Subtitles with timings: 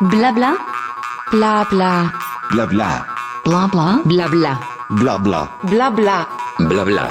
[0.00, 0.56] Blabla.
[1.32, 2.12] Blabla.
[2.52, 3.04] Blabla.
[3.44, 4.00] Blabla.
[4.04, 4.58] Blabla.
[4.90, 5.48] Blabla.
[5.68, 6.28] Blabla.
[6.60, 7.08] Blabla.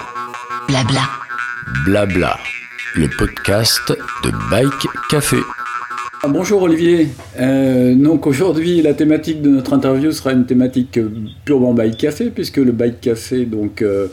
[0.70, 1.02] Blabla.
[1.86, 2.38] Blabla.
[2.96, 3.92] Le podcast
[4.24, 5.36] de Bike Café.
[6.24, 7.10] Ah, Bonjour Olivier.
[7.38, 11.10] Euh, donc aujourd'hui la thématique de notre interview sera une thématique euh,
[11.44, 14.08] purement bike café puisque le bike café donc euh,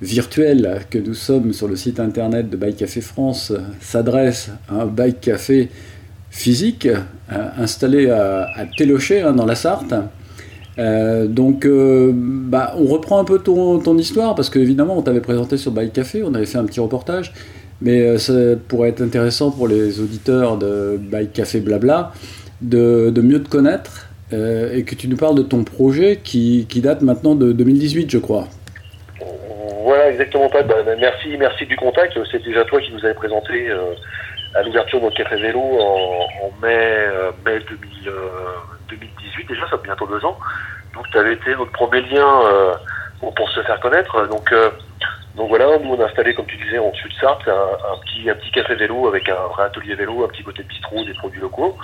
[0.00, 4.82] virtuel que nous sommes sur le site internet de Bike Café France euh, s'adresse à
[4.82, 5.68] un bike café
[6.30, 9.94] physique euh, installé à, à Télocher hein, dans la Sarthe.
[10.78, 15.56] Euh, donc, euh, bah, on reprend un peu ton, histoire parce qu'évidemment, on t'avait présenté
[15.56, 17.32] sur Bike Café, on avait fait un petit reportage,
[17.82, 18.32] mais ça
[18.68, 22.12] pourrait être intéressant pour les auditeurs de Bike Café Blabla
[22.62, 27.34] de, mieux te connaître et que tu nous parles de ton projet qui, date maintenant
[27.34, 28.46] de 2018, je crois.
[29.82, 30.62] Voilà, exactement pas.
[30.62, 32.16] Bah, bah, merci, merci du contact.
[32.30, 33.68] C'est déjà toi qui nous avais présenté
[34.54, 38.20] à l'ouverture de notre café vélo en, en mai, euh, mai 2000, euh,
[38.88, 39.48] 2018.
[39.48, 40.38] Déjà, ça fait bientôt deux ans.
[40.94, 42.74] Donc, tu avais été notre premier lien euh,
[43.20, 44.26] pour, pour se faire connaître.
[44.28, 44.70] Donc, euh,
[45.36, 48.28] donc voilà, nous on a installé, comme tu disais, en de Sarthe, un, un petit,
[48.28, 51.40] un petit café vélo avec un vrai atelier vélo, un petit côté bistrot, des produits
[51.40, 51.78] locaux.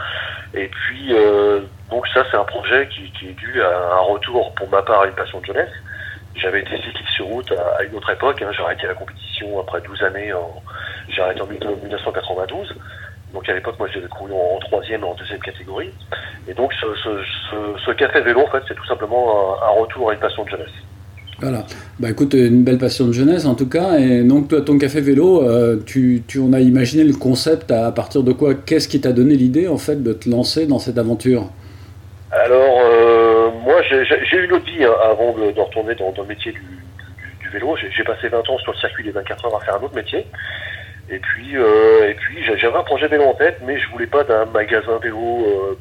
[0.53, 4.53] Et puis, euh, donc ça, c'est un projet qui, qui est dû à un retour,
[4.55, 5.73] pour ma part, à une passion de jeunesse.
[6.34, 8.42] J'avais été cycliste sur route à, à une autre époque.
[8.42, 8.51] Hein.
[8.53, 10.33] J'ai arrêté la compétition après 12 années.
[10.33, 10.62] En,
[11.08, 12.74] j'ai arrêté en 1992.
[13.32, 15.90] Donc à l'époque, moi, j'avais couru en, en troisième et en deuxième catégorie.
[16.48, 17.10] Et donc, ce, ce,
[17.50, 20.44] ce, ce café vélo, en fait, c'est tout simplement un, un retour à une passion
[20.44, 20.70] de jeunesse.
[21.38, 21.64] Voilà.
[22.00, 23.98] Bah écoute, une belle passion de jeunesse en tout cas.
[23.98, 27.92] Et donc, toi, ton café vélo, euh, tu, tu on a imaginé le concept à,
[27.92, 28.54] partir de quoi?
[28.54, 31.50] Qu'est-ce qui t'a donné l'idée en fait de te lancer dans cette aventure?
[32.32, 36.22] Alors, euh, moi, j'ai eu une autre vie hein, avant de, de retourner dans, dans
[36.22, 37.77] le métier du, du, du vélo.
[37.77, 39.94] J'ai j'ai passé 20 ans sur le circuit des 24 heures à faire un autre
[39.94, 40.27] métier.
[41.08, 44.24] Et puis, euh, et puis j'avais un projet vélo en tête, mais je voulais pas
[44.24, 45.78] d'un magasin vélo euh,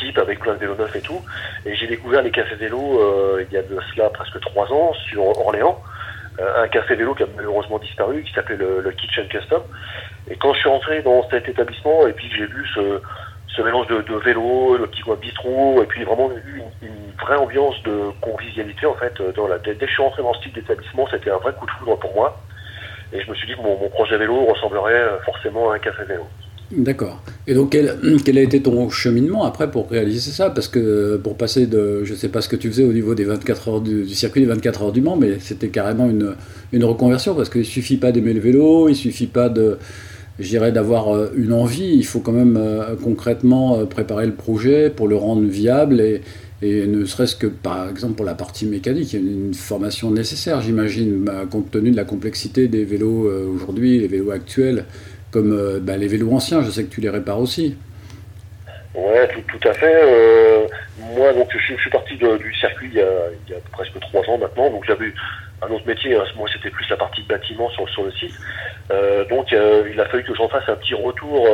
[0.00, 1.20] type avec plein de vélos neufs et tout.
[1.64, 4.92] Et j'ai découvert les cafés vélos euh, il y a de cela presque trois ans
[5.08, 5.80] sur Orléans.
[6.40, 9.62] Euh, un café vélo qui a malheureusement disparu, qui s'appelait le, Kitchen Custom.
[10.28, 13.00] Et quand je suis rentré dans cet établissement et puis que j'ai vu ce,
[13.54, 16.64] ce mélange de, de vélo, le petit coin bistrot, et puis vraiment une,
[17.20, 19.14] vraie ambiance de convivialité en fait.
[19.36, 21.66] Dans la, dès que je suis rentré dans ce type d'établissement, c'était un vrai coup
[21.66, 22.42] de foudre pour moi.
[23.14, 26.04] Et je me suis dit que mon, projet vélo ressemblerait euh, forcément à un café
[26.04, 26.24] vélo.
[26.72, 27.22] D'accord.
[27.46, 30.50] Et donc, quel, quel a été ton cheminement après pour réaliser ça?
[30.50, 33.24] Parce que pour passer de, je sais pas ce que tu faisais au niveau des
[33.24, 36.34] 24 heures du, circuit des 24 heures du Mans, mais c'était carrément une,
[36.72, 39.78] une reconversion parce qu'il suffit pas d'aimer le vélo, il suffit pas de,
[40.38, 44.34] je dirais, d'avoir euh, une envie, il faut quand même euh, concrètement euh, préparer le
[44.34, 46.02] projet pour le rendre viable
[46.62, 50.10] et ne serait-ce que par exemple pour la partie mécanique, il y a une, formation
[50.10, 54.84] nécessaire, j'imagine, bah, compte tenu de la complexité des vélos euh, aujourd'hui, les vélos actuels
[55.30, 57.76] comme euh, bah, les vélos anciens, je sais que tu les répares aussi.
[58.94, 60.00] Ouais, tout, à fait.
[60.04, 60.66] Euh,
[61.16, 64.70] moi, donc, je, suis- parti du circuit il y, a, presque trois ans maintenant.
[64.70, 65.12] Donc, j'avais
[65.62, 66.14] un autre métier.
[66.14, 66.22] hein.
[66.36, 68.34] Moi, c'était plus la partie bâtiment sur, le site.
[69.28, 71.48] Donc, il a fallu que j'en fasse un petit retour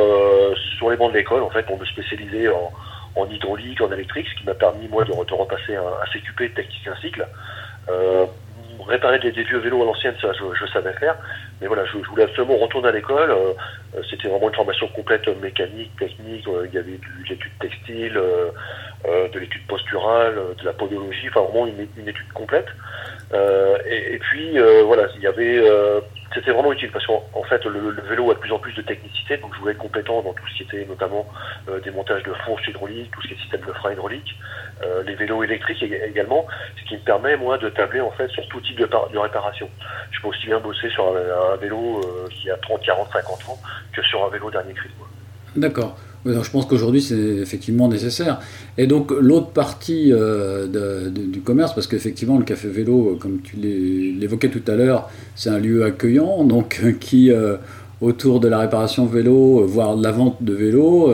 [0.77, 2.71] sur les bancs de l'école, en fait, pour me spécialiser en,
[3.15, 6.95] en hydraulique, en électrique, ce qui m'a permis, moi, de, repasser un, un CQP technicien
[7.01, 7.27] cycle.
[7.89, 8.25] Euh,
[8.87, 11.15] réparer des, des vieux vélos à l'ancienne, ça, je, je savais faire.
[11.59, 13.31] Mais voilà, je, je voulais absolument retourner à l'école.
[13.31, 13.53] Euh,
[13.95, 16.47] euh, C'était vraiment une formation complète euh, mécanique, technique.
[16.47, 18.19] euh, Il y avait de l'étude textile,
[19.05, 22.67] de l'étude posturale, de la podologie, enfin vraiment une, une étude complète.
[23.33, 25.59] Et, et puis voilà, il y avait,
[26.33, 28.81] c'était vraiment utile parce qu'en en fait le, vélo a de plus en plus de
[28.81, 31.27] technicité, donc je voulais être compétent dans tout ce qui était notamment
[31.69, 34.35] euh, des montages de fourches hydrauliques, tout ce qui est système de frein hydraulique,
[34.83, 36.45] euh, les vélos électriques ég- également,
[36.79, 39.17] ce qui me permet moi de tabler en fait sur tout type de, par- de
[39.17, 39.69] réparation.
[40.11, 43.59] Je peux aussi bien bosser sur un, vélo euh, qui a 30, 40, 50 ans
[43.93, 44.89] que sur un vélo dernier cri.
[45.55, 45.97] D'accord.
[46.25, 48.39] Je pense qu'aujourd'hui c'est effectivement nécessaire.
[48.77, 53.55] Et donc l'autre partie euh, du commerce, parce qu'effectivement le café vélo, euh, comme tu
[53.55, 57.31] l'é- l'évoquais tout à l'heure, c'est un lieu accueillant, donc euh, qui
[58.01, 61.13] autour de la réparation vélo, voire de la vente de vélo,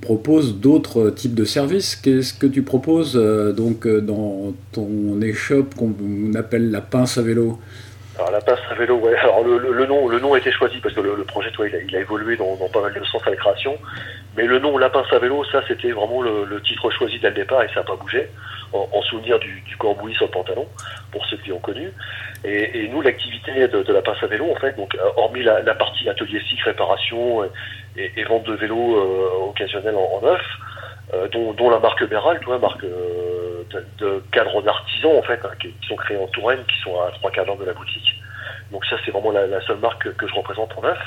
[0.00, 1.94] propose d'autres types de services.
[1.94, 3.14] Qu'est-ce que tu proposes
[3.54, 5.92] donc dans ton échoppe qu'on
[6.34, 7.58] appelle la pince à vélo?
[8.18, 9.16] Alors la pince à vélo, ouais.
[9.16, 11.50] Alors le, le- le nom, le nom a été choisi parce que le, le projet,
[11.52, 13.78] toi, il, a, il a évolué dans, dans pas mal de sens à la création.
[14.36, 17.34] Mais le nom La pince à vélo, ça, c'était vraiment le, titre choisi dès le
[17.34, 18.28] départ et ça n'a pas bougé.
[18.72, 20.64] En, en souvenir du, du cambouis sur le pantalon,
[21.10, 21.92] pour ceux qui ont connu.
[22.44, 25.42] Et, et nous, l'activité de, de la pince à vélo, en fait, donc euh, hormis
[25.42, 27.48] la, la partie atelier cycle, réparation et,
[27.96, 30.40] et- et vente de vélos euh, occasionnels en, en neuf,
[31.32, 35.40] dont, dont la marque Béral, tu vois, marque euh, de, de cadres d'artisans en fait,
[35.44, 38.16] hein, qui, sont créés en Touraine, qui sont à trois quarts d'heure de la boutique.
[38.70, 40.98] Donc ça, c'est vraiment la, seule marque que, je représente en neuf.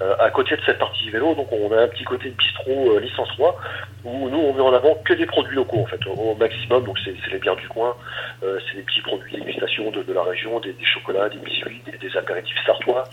[0.00, 3.28] Euh, à côté de cette partie vélo, donc on a un petit côté bistrot licence
[3.36, 3.60] 3
[4.04, 6.84] où nous on met en avant que des produits locaux en fait, au maximum.
[6.84, 7.94] Donc c'est les biens du coin,
[8.40, 13.04] c'est des petits produits dégustation de, la région, des, chocolats, des biscuits, des, apéritifs sartois.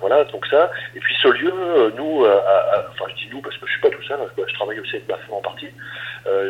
[0.00, 0.70] Voilà, donc ça.
[0.94, 4.02] Et puis ce lieu, nous, enfin je dis nous parce que je suis pas tout
[4.02, 5.68] seul, je travaille aussi avec ma femme en partie.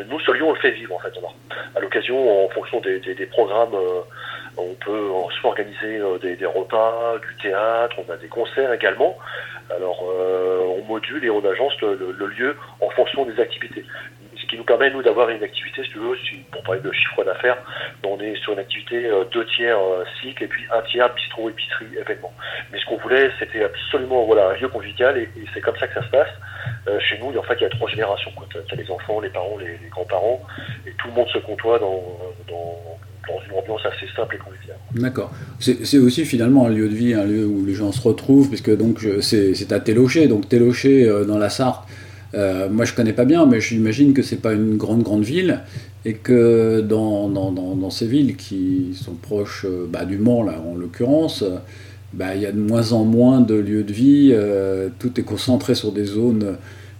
[0.08, 1.16] nous, ce lieu, on le fait vivre en fait.
[1.16, 1.34] Alors,
[1.76, 3.76] à l'occasion, en fonction des, des programmes
[4.56, 5.10] on peut
[5.44, 9.16] organiser euh, des, des, repas, du théâtre, on a des concerts également.
[9.70, 13.84] Alors euh, on module et on agence le, lieu en fonction des activités.
[14.60, 16.14] Nous permet, nous, d'avoir une activité, si tu veux,
[16.52, 17.56] pour parler de chiffre d'affaires,
[18.06, 19.78] on est sur une activité euh, deux tiers
[20.20, 22.32] cycle et puis un tiers bistrot, épicerie, événement.
[22.70, 25.94] Mais ce qu'on voulait, c'était absolument voilà, un lieu convivial et, c'est comme ça que
[25.94, 26.28] ça se passe.
[27.08, 28.30] chez nous, en fait, il y a trois générations.
[28.50, 30.42] Tu as, les enfants, les parents, les, grands-parents,
[30.86, 32.02] et tout le monde se côtoie dans,
[33.28, 34.76] dans une ambiance assez simple et conviviale.
[34.94, 35.30] D'accord.
[35.58, 38.74] C'est aussi finalement un lieu de vie, un lieu où les gens se retrouvent, puisque
[38.76, 41.86] donc c'est à Télocher, donc Télocher euh, dans la Sarthe.
[42.34, 45.60] Euh, moi je connais pas bien, mais j'imagine que c'est pas une grande grande ville
[46.04, 50.76] et que dans, dans, ces villes qui sont proches euh, bah, du Mans là en
[50.76, 51.44] l'occurrence,
[52.12, 54.34] bah, il y a de moins en moins de lieux de vie.
[54.98, 56.56] tout est concentré sur des zones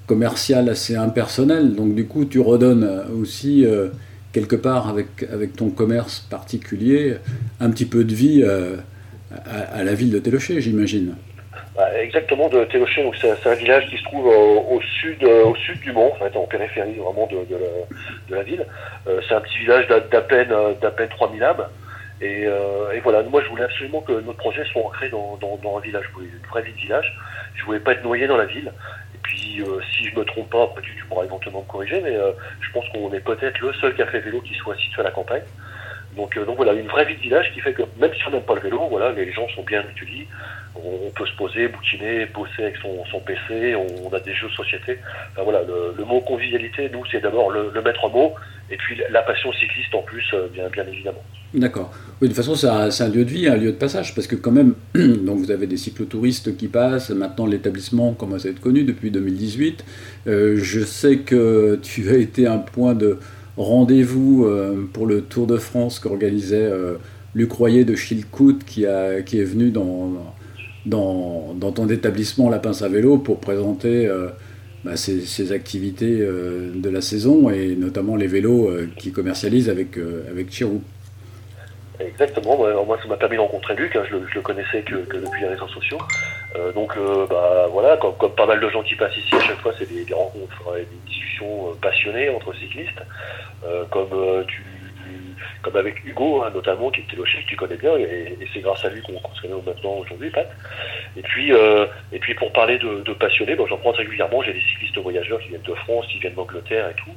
[0.06, 1.74] commerciales assez impersonnelles.
[1.74, 2.88] Donc du coup tu redonnes
[3.20, 3.64] aussi
[4.32, 7.16] quelque part avec, avec ton commerce particulier,
[7.58, 8.76] un petit peu de vie euh,
[9.46, 11.14] à, la ville de Télocher, j'imagine.
[11.76, 15.92] Bah, exactement, de Télocher, c'est un village qui se trouve au, sud, au sud du
[15.92, 18.66] Mont, en, fait, en périphérie vraiment de, de, la, ville.
[19.06, 21.66] Euh, c'est un petit village d'à peine, d'à peine 3000 âmes.
[22.20, 25.56] Et, euh, et, voilà, moi je voulais absolument que notre projet soit ancré dans, dans,
[25.56, 27.18] dans un village, une vraie ville village.
[27.54, 28.70] Je voulais pas être noyé dans la ville.
[29.22, 32.70] Puis euh, si je me trompe pas, tu, pourras éventuellement me corriger, mais euh, je
[32.72, 35.42] pense qu'on est peut-être le seul café vélo qui soit situé à la campagne.
[36.20, 38.30] Donc, euh, donc voilà, une vraie vie de village qui fait que même si on
[38.30, 40.28] n'aime pas le vélo, voilà, les gens sont bien étudiés.
[40.76, 44.98] On, peut se poser, bouquiner, bosser avec son, PC, on, a des jeux de société.
[45.32, 48.34] Enfin, voilà, le, mot convivialité, nous, c'est d'abord le, maître mot,
[48.70, 51.22] et puis la passion cycliste en plus, bien, bien évidemment.
[51.52, 51.90] D'accord.
[52.20, 54.36] Oui, de toute façon, c'est un, lieu de vie, un lieu de passage, parce que
[54.36, 58.84] quand même, donc vous avez des cyclotouristes qui passent, maintenant l'établissement commence à être connu
[58.84, 59.84] depuis 2018.
[60.28, 63.18] Euh, je sais que tu as été un point de
[63.56, 66.94] rendez-vous euh, pour le Tour de France qu'organisait euh,
[67.34, 70.12] Luc Royer de Chilcout, qui, a, qui est venu dans,
[70.86, 74.10] dans, dans ton établissement La Pince à vélo pour présenter
[74.84, 79.96] bah, ses, activités de la saison, et notamment les vélos qu'il commercialise avec,
[80.28, 80.82] avec Chirou.
[82.00, 85.42] Exactement, moi ça m'a permis de rencontrer Luc, hein, je, le, le, connaissais que, depuis
[85.42, 85.98] les réseaux sociaux.
[86.56, 89.60] Euh, donc euh, bah, voilà, comme, pas mal de gens qui passent ici, à chaque
[89.60, 93.02] fois c'est des, rencontres, et des discussions euh, passionnées entre cyclistes.
[93.90, 94.44] comme
[95.62, 98.84] comme avec Hugo, hein, notamment, qui était le chef, tu connais bien, et, c'est grâce
[98.84, 100.48] à lui qu'on se connaît maintenant aujourd'hui, Pat.
[101.16, 104.60] Et puis, euh, et puis pour parler de, passionnés, bon, j'en prends régulièrement, j'ai des
[104.60, 107.14] cyclistes voyageurs qui viennent de France, qui viennent d'Angleterre et tout.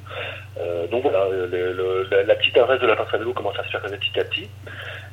[0.59, 3.69] Euh, donc voilà, le, la, petite adresse de la pince à vélo commence à se
[3.69, 4.49] faire connaître petit à petit.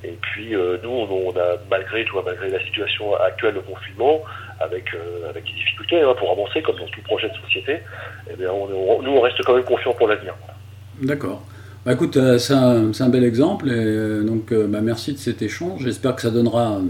[0.02, 4.22] Et puis euh, nous, on, a malgré, vois, malgré la situation actuelle de confinement,
[4.60, 4.90] avec,
[5.28, 7.80] avec des difficultés hein, pour avancer, comme dans tout projet de société,
[8.30, 10.34] eh bien, nous, on reste quand même confiants pour l'avenir.
[11.00, 11.42] D'accord.
[11.90, 15.42] Bah, écoute, euh, c'est un, bel exemple, et euh, donc euh, bah, merci de cet
[15.42, 15.82] échange.
[15.82, 16.80] J'espère que ça donnera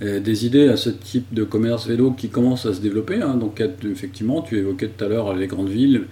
[0.00, 3.22] des idées à ce type de commerce vélo qui commence à se développer.
[3.22, 3.34] Hein.
[3.34, 6.02] Donc effectivement, tu évoquais tout à l'heure les grandes villes,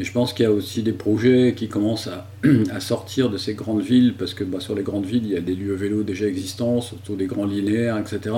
[0.00, 2.08] et je pense qu'il y a aussi des projets qui commencent
[2.74, 5.36] à, sortir de ces grandes villes, parce que bah, sur les grandes villes, il y
[5.36, 8.34] a des lieux vélo déjà existants, surtout des grands linéaires, etc.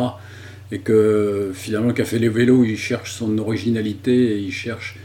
[0.72, 4.98] Et que finalement, le café les vélos, il cherche son originalité et il cherche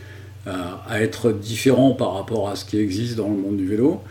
[0.48, 4.01] à, être différent par rapport à ce qui existe dans le monde du vélo.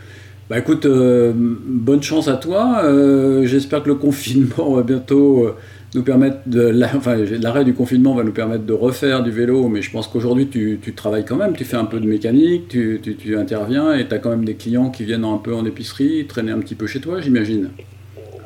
[0.49, 2.81] Bah écoute, euh, bonne chance à toi.
[2.83, 5.55] Euh, j'espère que le confinement va bientôt euh,
[5.93, 6.73] nous permettre de.
[6.95, 10.47] Enfin, l'arrêt du confinement va nous permettre de refaire du vélo, mais je pense qu'aujourd'hui
[10.47, 14.07] tu, tu, travailles quand même, tu fais un peu de mécanique, tu, tu, interviens et
[14.07, 16.75] tu as quand même des clients qui viennent un peu en épicerie, traîner un petit
[16.75, 17.69] peu chez toi, j'imagine.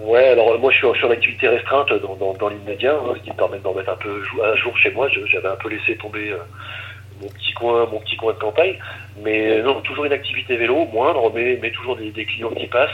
[0.06, 3.38] Ouais, alors moi je suis sur l'activité restreinte dans, dans, l'immédiat, hein, ce qui me
[3.38, 5.08] permet de mettre un peu un jour chez moi.
[5.32, 6.34] J'avais un peu laissé tomber
[7.22, 8.77] mon petit coin, mon petit coin de campagne.
[9.24, 12.89] Mais non, toujours une activité vélo, moindre, mais, toujours des, clients qui passent.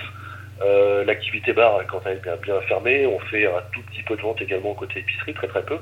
[0.62, 4.22] Euh, l'activité bar, quand elle est bien, fermée, on fait un tout petit peu de
[4.22, 5.78] vente également côté épicerie, très très peu.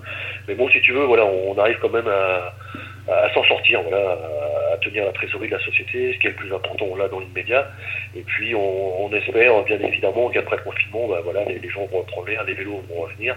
[0.48, 2.54] Mais bon, si tu veux, voilà, on arrive quand même à,
[3.34, 4.18] s'en sortir, voilà,
[4.74, 7.20] à, tenir la trésorerie de la société, ce qui est le plus important là dans
[7.20, 7.68] l'immédiat.
[8.16, 12.28] Et puis on, espère bien évidemment qu'après le confinement, bah, voilà, les, gens vont reprendre
[12.28, 13.36] l'air, les vélos vont revenir,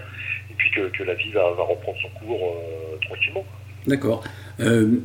[0.51, 3.45] et puis que, la vie va, va reprendre son cours euh, tranquillement.
[3.87, 4.23] D'accord.
[4.59, 5.01] Euh,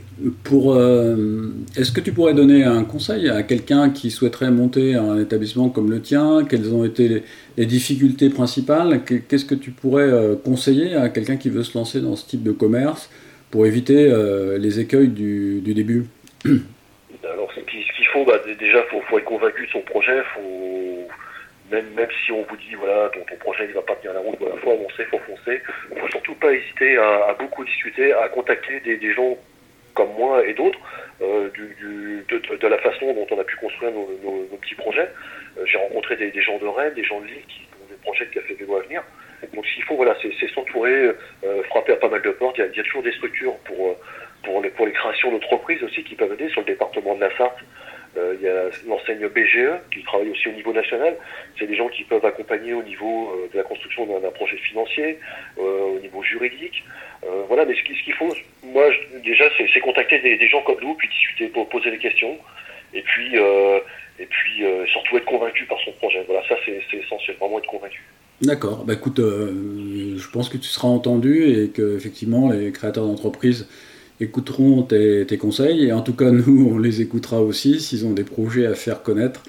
[0.52, 5.70] euh, est-ce que tu pourrais donner un conseil à quelqu'un qui souhaiterait monter un établissement
[5.70, 6.44] comme le tien?
[6.48, 7.22] Quelles ont été
[7.56, 9.02] les, difficultés principales?
[9.04, 12.42] Qu'est-ce que tu pourrais euh, conseiller à quelqu'un qui veut se lancer dans ce type
[12.42, 13.10] de commerce
[13.50, 14.12] pour éviter
[14.58, 16.06] les écueils du, début?
[16.44, 20.20] Alors, ce qu'il faut, bah, déjà, faut, faut être convaincu de son projet.
[20.34, 21.08] Faut,
[21.70, 24.20] même, même si on vous dit, voilà, ton, ton projet ne va pas tenir la
[24.20, 25.60] route, voilà, faut avancer, faut foncer.
[25.96, 29.36] faut surtout pas hésiter à, beaucoup discuter, à contacter des, des gens
[29.94, 30.78] comme moi et d'autres,
[31.22, 31.74] euh, du,
[32.28, 35.08] de, de- la façon dont on a pu construire nos, nos- petits projets.
[35.58, 37.96] Euh, J'ai rencontré des, des gens de Rennes, des gens de Lille qui ont des
[38.02, 39.02] projets de café vélo à venir.
[39.54, 40.92] Donc qu'il faut, voilà, c'est s'entourer,
[41.44, 42.56] euh, frapper à pas mal de portes.
[42.58, 43.96] Il y a, il y toujours des structures pour,
[44.44, 47.34] pour, les, pour les créations d'entreprises aussi qui peuvent aider sur le département de la
[47.36, 47.58] Sarthe.
[48.56, 51.16] Euh, l'enseigne BGE qui travaille aussi au niveau national.
[51.58, 55.18] C'est des gens qui peuvent accompagner au niveau euh, de la construction d'un projet financier,
[55.58, 56.82] euh, au niveau juridique.
[57.48, 58.32] Voilà, mais ce qu'il qu'il faut,
[58.62, 58.84] moi,
[59.24, 62.38] déjà, c'est contacter des, gens comme nous, puis discuter, pour poser des questions,
[62.94, 66.22] et puis, et puis surtout être convaincu par son projet.
[66.28, 68.00] Voilà, ça, c'est essentiel, vraiment être convaincu.
[68.42, 68.84] D'accord.
[68.84, 73.68] Bah écoute, je pense que tu seras entendu et que effectivement les créateurs d'entreprises
[74.20, 78.12] écouteront tes, tes conseils et en tout cas nous on les écoutera aussi s'ils ont
[78.12, 79.42] des projets à faire connaître.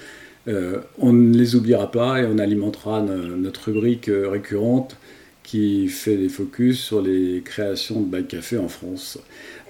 [0.46, 4.96] Euh, on ne les oubliera pas et on alimentera no- notre rubrique euh, récurrente
[5.42, 9.18] qui fait des focus sur les créations de Bike Café en France.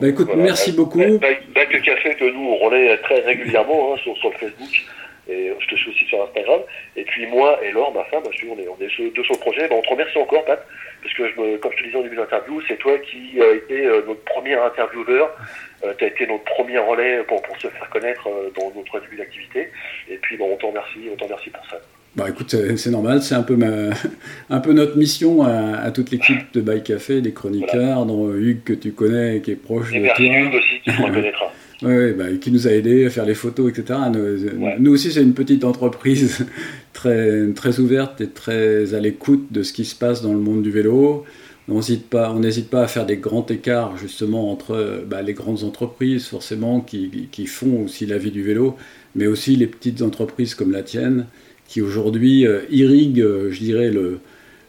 [0.01, 0.43] Bah écoute, Voilà.
[0.43, 0.99] merci beaucoup.
[0.99, 4.85] Bac Café que nous, on relaie très régulièrement hein, sur, sur le Facebook.
[5.29, 6.61] Et je te suis aussi sur Instagram.
[6.97, 9.39] Et puis moi et Laure, ma femme, parce qu'on est, on est sur- deux sur
[9.41, 9.69] projet.
[9.69, 10.65] Ben, on te remercie encore, Pat,
[11.03, 13.41] parce que je me, comme je te disais au début de l'interview, c'est toi qui
[13.41, 15.37] a été euh, notre premier intervieweur.
[15.85, 19.17] Euh, tu as été notre premier relais pour, se faire connaître euh, dans notre début
[19.17, 19.71] d'activité.
[20.09, 21.81] Et puis bon, on te remercie, on te remercie pour ça.
[22.19, 23.91] Bah écoute, c'est c'est normal, c'est un peu ma,
[24.51, 28.65] un peu notre mission à, à toute l'équipe de Bike Café, des chroniqueurs, dont Hugues
[28.65, 30.59] que tu connais et qui est proche Et de toi.
[30.59, 31.53] Aussi qui reconnaîtra.
[31.81, 34.01] Ouais, bah, qui nous a aidés à faire les photos, etc.
[34.13, 34.19] Nous,
[34.61, 34.75] Ouais.
[34.81, 36.45] nous aussi, c'est une petite entreprise
[36.93, 40.65] très, très ouverte et très à l'écoute de ce qui se passe dans le monde
[40.65, 41.25] du vélo.
[41.69, 45.63] On n'hésite pas, on pas à faire des grands écarts justement entre bah, les grandes
[45.63, 48.75] entreprises forcément qui, qui font aussi la vie du vélo,
[49.15, 51.27] mais aussi les petites entreprises comme la tienne
[51.69, 54.19] qui aujourd'hui euh, irriguent, euh, je dirais, le,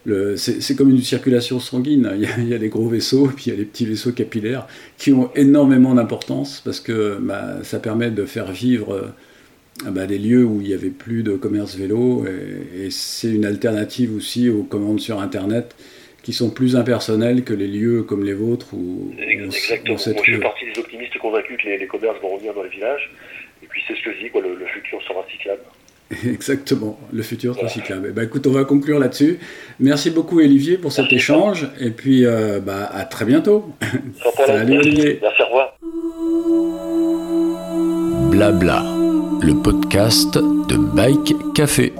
[0.04, 2.12] le, c'est comme une circulation sanguine.
[2.16, 3.86] Il y, a, il y a les gros vaisseaux puis il y a les petits
[3.86, 4.66] vaisseaux capillaires
[4.98, 10.18] qui ont énormément d'importance parce que bah, ça permet de faire vivre euh, bah, des
[10.18, 14.48] lieux où il n'y avait plus de commerce vélo et, et c'est une alternative aussi
[14.48, 15.74] aux commandes sur Internet
[16.22, 19.96] qui sont plus impersonnelles que les lieux comme les vôtres où Exactement.
[19.96, 22.62] sait Moi, je fais partie des optimistes convaincus que les, les commerces vont revenir dans
[22.62, 23.10] les villages.
[23.62, 25.62] Et puis, c'est ce que je dis, quoi, le, le futur sera cyclable.
[26.26, 28.08] Exactement, le futur cyclable.
[28.10, 29.38] Eh ben, écoute, on va conclure là-dessus.
[29.78, 31.16] Merci beaucoup Olivier pour cet Merci.
[31.16, 33.66] échange et puis euh, bah, à très bientôt.
[34.46, 34.78] Salut.
[34.78, 35.20] Olivier.
[35.22, 35.76] Merci, au revoir.
[38.30, 38.82] Blabla,
[39.42, 41.92] le podcast de Bike Café.